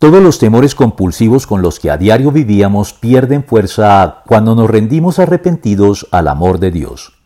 Todos 0.00 0.22
los 0.22 0.38
temores 0.38 0.74
compulsivos 0.74 1.46
con 1.46 1.60
los 1.60 1.78
que 1.78 1.90
a 1.90 1.98
diario 1.98 2.32
vivíamos 2.32 2.94
pierden 2.94 3.44
fuerza 3.44 4.22
cuando 4.26 4.54
nos 4.54 4.70
rendimos 4.70 5.18
arrepentidos 5.18 6.06
al 6.10 6.28
amor 6.28 6.58
de 6.58 6.70
Dios. 6.70 7.20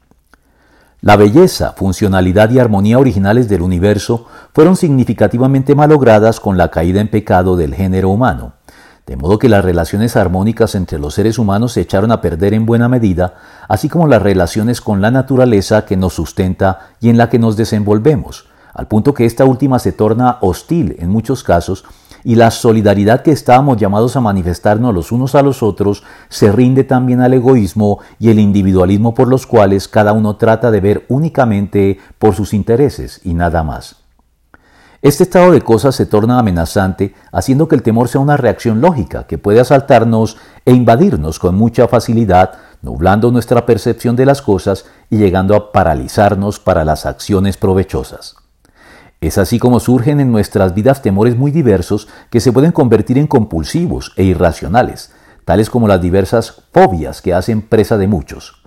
La 1.00 1.14
belleza, 1.14 1.74
funcionalidad 1.76 2.50
y 2.50 2.58
armonía 2.58 2.98
originales 2.98 3.48
del 3.48 3.62
universo 3.62 4.26
fueron 4.52 4.74
significativamente 4.74 5.76
malogradas 5.76 6.40
con 6.40 6.58
la 6.58 6.72
caída 6.72 7.00
en 7.00 7.06
pecado 7.06 7.56
del 7.56 7.76
género 7.76 8.10
humano, 8.10 8.54
de 9.06 9.14
modo 9.14 9.38
que 9.38 9.48
las 9.48 9.64
relaciones 9.64 10.16
armónicas 10.16 10.74
entre 10.74 10.98
los 10.98 11.14
seres 11.14 11.38
humanos 11.38 11.74
se 11.74 11.82
echaron 11.82 12.10
a 12.10 12.20
perder 12.20 12.54
en 12.54 12.66
buena 12.66 12.88
medida, 12.88 13.34
así 13.68 13.88
como 13.88 14.08
las 14.08 14.20
relaciones 14.20 14.80
con 14.80 15.00
la 15.00 15.12
naturaleza 15.12 15.84
que 15.84 15.96
nos 15.96 16.14
sustenta 16.14 16.90
y 17.00 17.08
en 17.08 17.18
la 17.18 17.28
que 17.28 17.38
nos 17.38 17.56
desenvolvemos, 17.56 18.46
al 18.72 18.88
punto 18.88 19.14
que 19.14 19.26
esta 19.26 19.44
última 19.44 19.78
se 19.78 19.92
torna 19.92 20.38
hostil 20.40 20.96
en 20.98 21.10
muchos 21.10 21.44
casos 21.44 21.84
y 22.24 22.34
la 22.34 22.50
solidaridad 22.50 23.22
que 23.22 23.30
estábamos 23.30 23.76
llamados 23.76 24.16
a 24.16 24.20
manifestarnos 24.20 24.94
los 24.94 25.12
unos 25.12 25.34
a 25.34 25.42
los 25.42 25.62
otros 25.62 26.02
se 26.28 26.50
rinde 26.50 26.82
también 26.82 27.20
al 27.20 27.34
egoísmo 27.34 28.00
y 28.18 28.30
el 28.30 28.40
individualismo 28.40 29.14
por 29.14 29.28
los 29.28 29.46
cuales 29.46 29.86
cada 29.86 30.12
uno 30.12 30.36
trata 30.36 30.70
de 30.70 30.80
ver 30.80 31.04
únicamente 31.08 31.98
por 32.18 32.34
sus 32.34 32.54
intereses 32.54 33.20
y 33.24 33.34
nada 33.34 33.62
más. 33.62 33.96
Este 35.02 35.24
estado 35.24 35.52
de 35.52 35.60
cosas 35.60 35.94
se 35.94 36.06
torna 36.06 36.38
amenazante, 36.38 37.14
haciendo 37.30 37.68
que 37.68 37.76
el 37.76 37.82
temor 37.82 38.08
sea 38.08 38.22
una 38.22 38.38
reacción 38.38 38.80
lógica 38.80 39.26
que 39.26 39.36
puede 39.36 39.60
asaltarnos 39.60 40.38
e 40.64 40.72
invadirnos 40.72 41.38
con 41.38 41.56
mucha 41.56 41.86
facilidad, 41.88 42.52
nublando 42.80 43.30
nuestra 43.30 43.66
percepción 43.66 44.16
de 44.16 44.24
las 44.24 44.40
cosas 44.40 44.86
y 45.10 45.18
llegando 45.18 45.54
a 45.56 45.72
paralizarnos 45.72 46.58
para 46.58 46.86
las 46.86 47.04
acciones 47.04 47.58
provechosas. 47.58 48.36
Es 49.24 49.38
así 49.38 49.58
como 49.58 49.80
surgen 49.80 50.20
en 50.20 50.30
nuestras 50.30 50.74
vidas 50.74 51.00
temores 51.00 51.34
muy 51.34 51.50
diversos 51.50 52.08
que 52.28 52.40
se 52.40 52.52
pueden 52.52 52.72
convertir 52.72 53.16
en 53.16 53.26
compulsivos 53.26 54.12
e 54.16 54.24
irracionales, 54.24 55.12
tales 55.46 55.70
como 55.70 55.88
las 55.88 56.02
diversas 56.02 56.64
fobias 56.74 57.22
que 57.22 57.32
hacen 57.32 57.62
presa 57.62 57.96
de 57.96 58.06
muchos. 58.06 58.62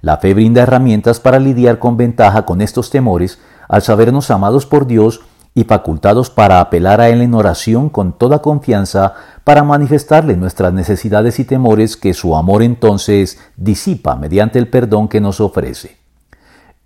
La 0.00 0.18
fe 0.18 0.34
brinda 0.34 0.62
herramientas 0.62 1.18
para 1.18 1.40
lidiar 1.40 1.80
con 1.80 1.96
ventaja 1.96 2.46
con 2.46 2.60
estos 2.60 2.90
temores 2.90 3.40
al 3.68 3.82
sabernos 3.82 4.30
amados 4.30 4.66
por 4.66 4.86
Dios 4.86 5.22
y 5.52 5.64
facultados 5.64 6.30
para 6.30 6.60
apelar 6.60 7.00
a 7.00 7.08
Él 7.08 7.20
en 7.20 7.34
oración 7.34 7.88
con 7.88 8.16
toda 8.16 8.40
confianza 8.40 9.14
para 9.42 9.64
manifestarle 9.64 10.36
nuestras 10.36 10.72
necesidades 10.72 11.40
y 11.40 11.44
temores 11.44 11.96
que 11.96 12.14
su 12.14 12.36
amor 12.36 12.62
entonces 12.62 13.40
disipa 13.56 14.14
mediante 14.14 14.60
el 14.60 14.68
perdón 14.68 15.08
que 15.08 15.20
nos 15.20 15.40
ofrece. 15.40 15.98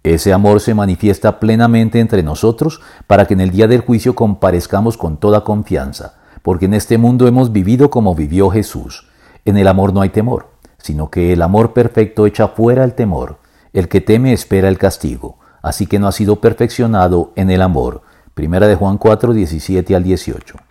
Ese 0.05 0.33
amor 0.33 0.61
se 0.61 0.75
manifiesta 0.75 1.39
plenamente 1.39 2.01
entre 2.01 2.25
nosotros 2.25 2.81
para 3.07 3.27
que 3.27 3.35
en 3.35 3.41
el 3.41 3.51
día 3.51 3.69
del 3.69 3.83
juicio 3.83 4.15
comparezcamos 4.15 4.97
con 4.97 5.17
toda 5.17 5.45
confianza, 5.45 6.15
porque 6.43 6.65
en 6.65 6.75
este 6.75 6.99
mundo 6.99 7.29
hemos 7.29 7.53
vivido 7.53 7.89
como 7.89 8.17
vivió 8.17 8.51
Jesús. 8.51 9.07
En 9.45 9.57
el 9.57 9.69
amor 9.69 9.93
no 9.95 10.01
hay 10.01 10.09
temor, 10.09 10.49
sino 10.79 11.09
que 11.09 11.33
el 11.33 11.41
amor 11.41 11.73
perfecto 11.73 12.27
echa 12.27 12.49
fuera 12.49 12.83
el 12.83 12.95
temor. 12.95 13.39
El 13.73 13.89
que 13.89 14.01
teme 14.01 14.33
espera 14.33 14.69
el 14.69 14.77
castigo, 14.77 15.39
así 15.63 15.87
que 15.87 16.01
no 16.01 16.09
ha 16.09 16.13
sido 16.13 16.41
perfeccionado 16.41 17.33
en 17.37 17.51
el 17.51 17.63
amor. 17.63 18.03
Primera 18.35 18.67
de 18.67 18.75
Juan 18.75 18.99
4, 18.99 19.33
17 19.33 19.95
al 19.95 20.03
18. 20.03 20.57